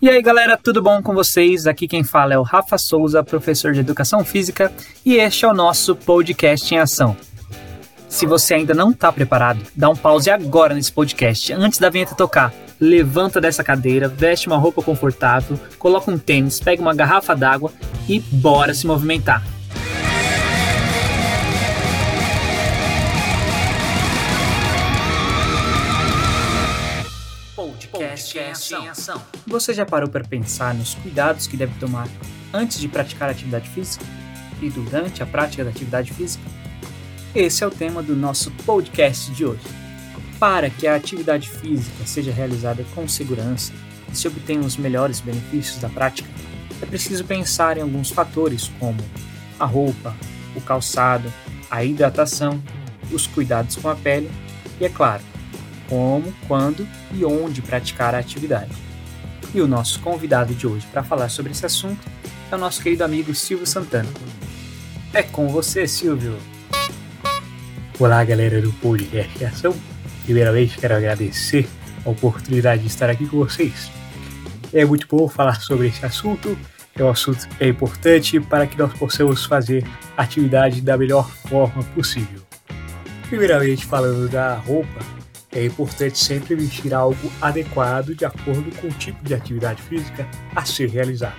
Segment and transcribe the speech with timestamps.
[0.00, 1.66] E aí galera, tudo bom com vocês?
[1.66, 4.70] Aqui quem fala é o Rafa Souza, professor de Educação Física,
[5.04, 7.16] e este é o nosso podcast em ação.
[8.08, 12.14] Se você ainda não está preparado, dá um pause agora nesse podcast, antes da vinheta
[12.14, 12.54] tocar.
[12.78, 17.72] Levanta dessa cadeira, veste uma roupa confortável, coloca um tênis, pega uma garrafa d'água
[18.08, 19.57] e bora se movimentar.
[28.76, 29.22] Em ação.
[29.46, 32.08] Você já parou para pensar nos cuidados que deve tomar
[32.52, 34.04] antes de praticar atividade física
[34.60, 36.44] e durante a prática da atividade física?
[37.34, 39.62] Esse é o tema do nosso podcast de hoje.
[40.38, 43.72] Para que a atividade física seja realizada com segurança
[44.12, 46.28] e se obtenham os melhores benefícios da prática,
[46.80, 48.98] é preciso pensar em alguns fatores como
[49.58, 50.16] a roupa,
[50.54, 51.32] o calçado,
[51.70, 52.62] a hidratação,
[53.10, 54.30] os cuidados com a pele
[54.80, 55.22] e, é claro,
[55.88, 58.70] como, quando e onde praticar a atividade.
[59.54, 62.06] E o nosso convidado de hoje para falar sobre esse assunto
[62.50, 64.08] é o nosso querido amigo Silvio Santana.
[65.12, 66.36] É com você, Silvio.
[67.98, 69.74] Olá, galera do Podcast Ação.
[70.24, 71.66] Primeiramente, quero agradecer
[72.04, 73.90] a oportunidade de estar aqui com vocês.
[74.72, 76.56] É muito bom falar sobre esse assunto.
[76.94, 79.84] É um assunto que é importante para que nós possamos fazer
[80.16, 82.42] a atividade da melhor forma possível.
[83.28, 85.17] Primeiramente, falando da roupa,
[85.52, 90.64] é importante sempre vestir algo adequado de acordo com o tipo de atividade física a
[90.64, 91.36] ser realizada.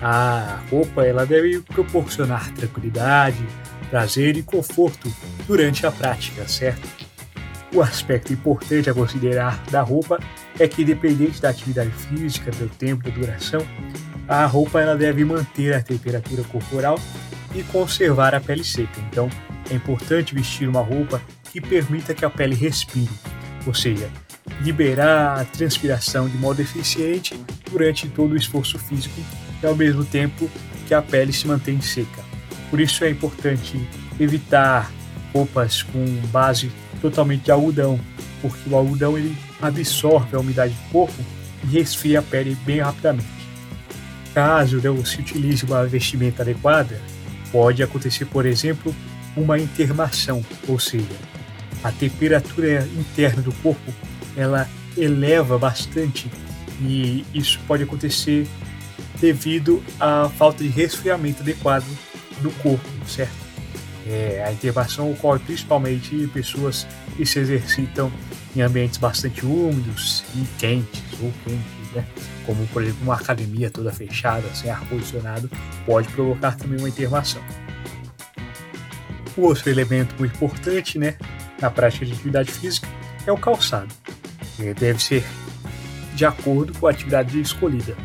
[0.00, 3.46] A roupa ela deve proporcionar tranquilidade,
[3.88, 5.12] prazer e conforto
[5.46, 6.86] durante a prática, certo?
[7.72, 10.18] O aspecto importante a considerar da roupa
[10.58, 13.66] é que, independente da atividade física, do tempo, da duração,
[14.28, 16.98] a roupa ela deve manter a temperatura corporal
[17.54, 19.00] e conservar a pele seca.
[19.10, 19.28] Então,
[19.70, 21.20] é importante vestir uma roupa
[21.54, 23.08] que permita que a pele respire,
[23.64, 24.10] ou seja,
[24.60, 27.38] liberar a transpiração de modo eficiente
[27.70, 29.20] durante todo o esforço físico
[29.62, 30.50] e ao mesmo tempo
[30.88, 32.24] que a pele se mantém seca.
[32.70, 33.80] Por isso é importante
[34.18, 34.90] evitar
[35.32, 38.00] roupas com base totalmente de algodão,
[38.42, 41.24] porque o algodão ele absorve a umidade do corpo
[41.62, 43.28] e resfria a pele bem rapidamente.
[44.34, 47.00] Caso não se utilize uma vestimenta adequada,
[47.52, 48.92] pode acontecer, por exemplo,
[49.36, 51.33] uma intermação, ou seja,
[51.84, 53.92] a temperatura interna do corpo
[54.34, 56.30] ela eleva bastante
[56.80, 58.48] e isso pode acontecer
[59.20, 61.86] devido à falta de resfriamento adequado
[62.40, 63.44] do corpo, certo?
[64.06, 66.86] É, a intervação ocorre principalmente em pessoas
[67.16, 68.12] que se exercitam
[68.56, 72.04] em ambientes bastante úmidos e quentes ou quentes, né?
[72.44, 75.50] Como por exemplo uma academia toda fechada, sem ar condicionado,
[75.86, 77.42] pode provocar também uma intervação.
[79.36, 81.16] O outro elemento muito importante, né,
[81.64, 82.86] na prática de atividade física
[83.26, 83.88] é o calçado.
[84.58, 85.24] Ele deve ser
[86.14, 87.96] de acordo com a atividade escolhida.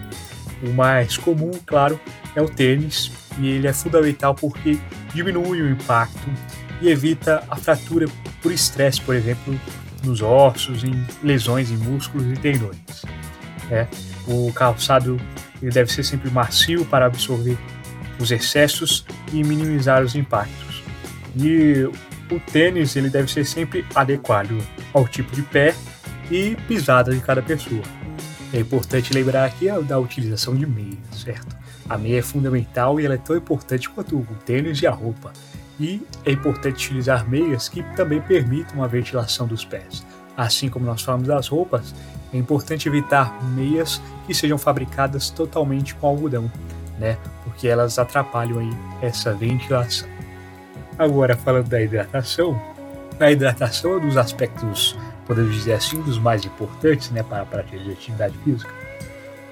[0.63, 1.99] O mais comum, claro,
[2.35, 4.79] é o tênis, e ele é fundamental porque
[5.13, 6.31] diminui o impacto
[6.81, 8.07] e evita a fratura
[8.41, 9.59] por estresse, por exemplo,
[10.03, 12.79] nos ossos, em lesões em músculos e tendões.
[13.69, 13.87] É,
[14.25, 15.19] o calçado
[15.61, 17.57] ele deve ser sempre macio para absorver
[18.17, 20.81] os excessos e minimizar os impactos.
[21.35, 21.89] E
[22.31, 24.57] o tênis ele deve ser sempre adequado
[24.93, 25.75] ao tipo de pé
[26.29, 27.83] e pisada de cada pessoa.
[28.53, 31.55] É importante lembrar aqui da utilização de meia, certo?
[31.87, 35.33] A meia é fundamental e ela é tão importante quanto o tênis e a roupa.
[35.79, 40.05] E é importante utilizar meias que também permitam a ventilação dos pés.
[40.35, 41.93] Assim como nós falamos das roupas,
[42.33, 46.51] é importante evitar meias que sejam fabricadas totalmente com algodão,
[46.99, 47.17] né?
[47.43, 48.69] Porque elas atrapalham aí
[49.01, 50.18] essa ventilação.
[50.99, 52.61] Agora, falando da hidratação,
[53.17, 57.45] a hidratação é um dos aspectos, podemos dizer assim, dos mais importantes né, para a
[57.45, 58.69] prática de atividade física.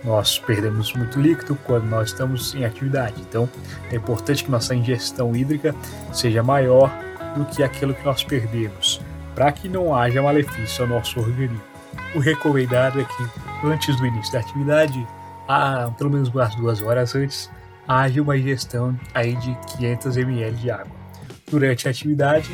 [0.04, 3.50] Nós perdemos muito líquido quando nós estamos em atividade, então
[3.90, 5.74] é importante que nossa ingestão hídrica
[6.12, 6.92] seja maior
[7.38, 9.00] do que aquilo que nós perdemos,
[9.34, 11.62] para que não haja malefício ao nosso organismo.
[12.14, 15.08] O recomendado é que antes do início da atividade,
[15.48, 17.50] a, pelo menos umas duas horas antes,
[17.88, 20.97] haja uma ingestão aí de 500 ml de água
[21.50, 22.50] durante a atividade,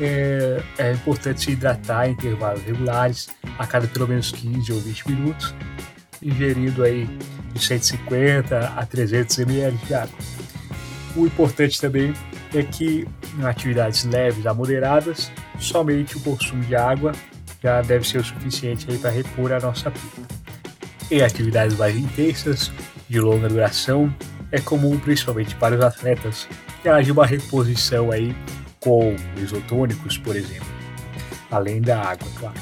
[0.00, 3.28] é, é, importante se hidratar em intervalos regulares,
[3.58, 5.54] a cada pelo menos 15 ou 20 minutos,
[6.20, 7.08] ingerindo aí
[7.52, 10.18] de 150 a 300 ml de água.
[11.14, 12.12] O importante também
[12.54, 13.06] é que
[13.38, 17.12] em atividades leves a moderadas, somente o consumo de água
[17.62, 20.28] já deve ser o suficiente para repor a nossa pílula.
[21.10, 22.72] Em atividades mais intensas,
[23.08, 24.12] de longa duração,
[24.50, 26.48] é comum, principalmente para os atletas,
[26.82, 28.34] que haja uma reposição aí
[28.80, 30.66] com isotônicos, por exemplo,
[31.50, 32.60] além da água, claro.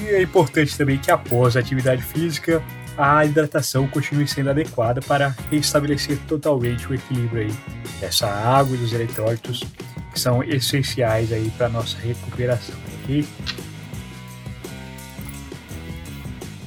[0.00, 2.62] E é importante também que após a atividade física
[2.98, 7.54] a hidratação continue sendo adequada para restabelecer totalmente o equilíbrio aí
[7.98, 9.64] dessa água e dos eletrólitos
[10.12, 13.26] que são essenciais aí para nossa recuperação, ok?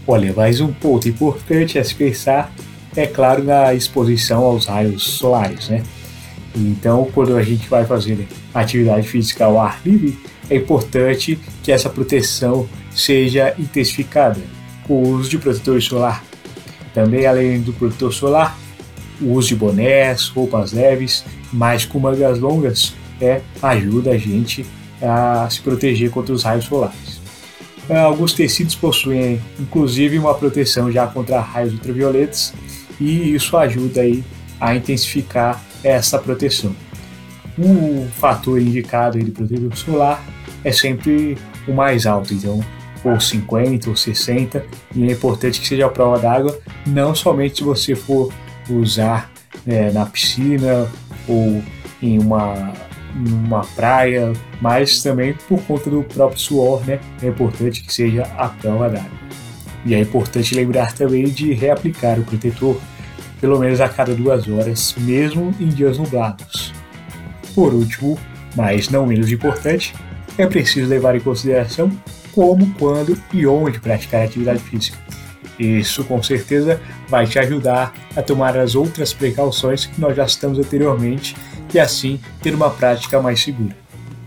[0.07, 2.51] Olha, mais um ponto importante a se pensar
[2.95, 5.83] é claro na exposição aos raios solares, né?
[6.55, 10.17] Então, quando a gente vai fazer atividade física ao ar livre,
[10.49, 14.39] é importante que essa proteção seja intensificada
[14.87, 16.23] com o uso de protetor solar.
[16.93, 18.57] Também, além do protetor solar,
[19.21, 24.65] o uso de bonés, roupas leves, mas com mangas longas, é, ajuda a gente
[25.01, 27.21] a se proteger contra os raios solares.
[27.89, 32.53] É, alguns tecidos possuem, inclusive, uma proteção já contra raios ultravioletas
[32.99, 34.23] e isso ajuda aí
[34.59, 36.75] a intensificar essa proteção.
[37.57, 40.23] O fator indicado de protetor solar
[40.63, 41.37] é sempre
[41.67, 42.61] o mais alto, então
[43.03, 44.65] ou 50 ou 60,
[44.95, 46.57] e é importante que seja a prova d'água,
[46.87, 48.31] não somente se você for
[48.69, 49.29] usar
[49.67, 50.89] é, na piscina
[51.27, 51.61] ou
[52.01, 52.73] em uma,
[53.13, 54.31] uma praia,
[54.61, 56.99] mas também por conta do próprio suor, né?
[57.21, 59.23] É importante que seja a prova d'água.
[59.85, 62.79] E é importante lembrar também de reaplicar o protetor
[63.43, 66.73] pelo menos a cada duas horas, mesmo em dias nublados.
[67.53, 68.17] Por último,
[68.55, 69.93] mas não menos importante,
[70.37, 71.91] é preciso levar em consideração
[72.31, 74.97] como, quando e onde praticar atividade física.
[75.59, 76.79] Isso com certeza
[77.09, 81.35] vai te ajudar a tomar as outras precauções que nós já citamos anteriormente
[81.73, 83.75] e assim ter uma prática mais segura.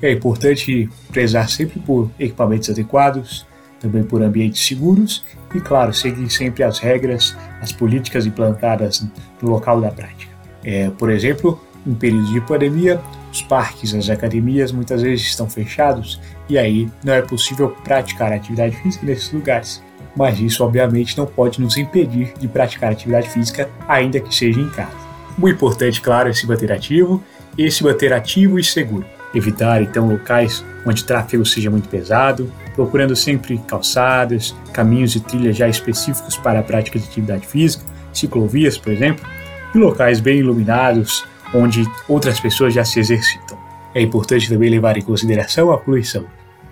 [0.03, 3.47] É importante prezar sempre por equipamentos adequados,
[3.81, 5.25] também por ambientes seguros
[5.55, 9.07] e, claro, seguir sempre as regras, as políticas implantadas
[9.41, 10.33] no local da prática.
[10.65, 13.01] É, por exemplo, em períodos de pandemia,
[13.33, 18.77] os parques, as academias muitas vezes estão fechados e aí não é possível praticar atividade
[18.77, 19.83] física nesses lugares.
[20.17, 24.71] Mas isso, obviamente, não pode nos impedir de praticar atividade física, ainda que seja em
[24.71, 24.97] casa.
[25.39, 27.23] O importante, claro, é se manter ativo
[27.59, 29.05] e se manter ativo e seguro.
[29.35, 35.57] Evitar, então, locais onde o tráfego seja muito pesado, procurando sempre calçadas, caminhos e trilhas
[35.57, 39.27] já específicos para a prática de atividade física, ciclovias, por exemplo,
[39.75, 43.59] e locais bem iluminados, onde outras pessoas já se exercitam.
[43.95, 46.25] É importante também levar em consideração a poluição.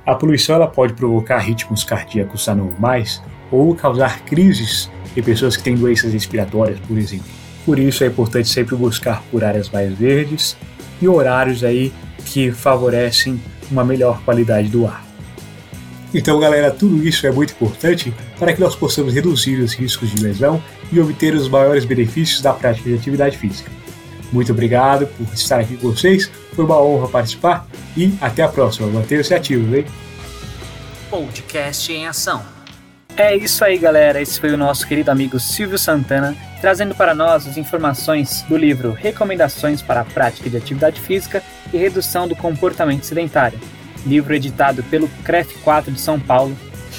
[0.07, 5.75] A poluição ela pode provocar ritmos cardíacos anormais ou causar crises em pessoas que têm
[5.75, 7.27] doenças respiratórias, por exemplo.
[7.65, 10.57] Por isso é importante sempre buscar por áreas mais verdes
[11.01, 11.93] e horários aí
[12.27, 13.41] que favorecem
[13.71, 15.05] uma melhor qualidade do ar.
[16.13, 20.23] Então, galera, tudo isso é muito importante para que nós possamos reduzir os riscos de
[20.23, 20.63] lesão
[20.93, 23.71] e obter os maiores benefícios da prática de atividade física.
[24.33, 26.31] Muito obrigado por estar aqui com vocês.
[26.55, 27.67] Foi uma honra participar
[27.97, 28.87] e até a próxima.
[28.89, 29.85] Mantenha-se ativos, hein?
[31.11, 32.54] Podcast em ação.
[33.17, 34.21] É isso aí, galera.
[34.21, 38.93] Esse foi o nosso querido amigo Silvio Santana trazendo para nós as informações do livro
[38.93, 43.61] Recomendações para a Prática de Atividade Física e Redução do Comportamento Sedentário,
[44.07, 46.57] livro editado pelo CREF 4 de São Paulo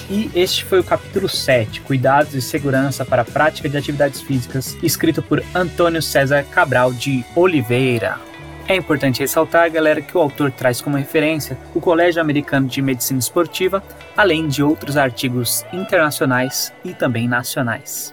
[0.07, 4.77] e este foi o capítulo 7, Cuidados e Segurança para a Prática de Atividades Físicas,
[4.83, 8.19] escrito por Antônio César Cabral de Oliveira.
[8.67, 13.19] É importante ressaltar, galera, que o autor traz como referência o Colégio Americano de Medicina
[13.19, 13.83] Esportiva,
[14.17, 18.11] além de outros artigos internacionais e também nacionais.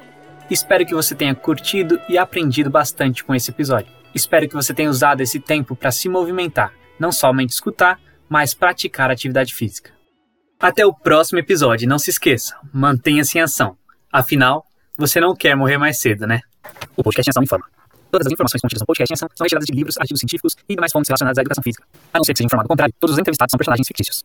[0.50, 3.90] Espero que você tenha curtido e aprendido bastante com esse episódio.
[4.14, 9.10] Espero que você tenha usado esse tempo para se movimentar, não somente escutar, mas praticar
[9.10, 9.90] atividade física.
[10.60, 11.88] Até o próximo episódio.
[11.88, 13.76] Não se esqueça, mantenha-se em ação.
[14.12, 14.66] Afinal,
[14.98, 16.40] você não quer morrer mais cedo, né?
[16.94, 17.81] O podcast em ação informa.
[18.12, 21.08] Todas as informações contidas no podcast são retiradas de livros, artigos científicos e demais fontes
[21.08, 21.82] relacionados à educação física.
[22.12, 24.22] A não ser que seja informado o contrário, todos os entrevistados são personagens fictícios.